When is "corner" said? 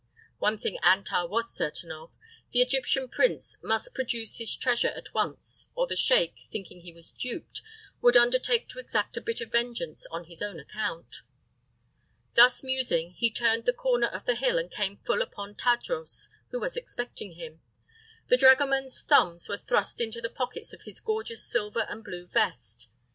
13.73-14.07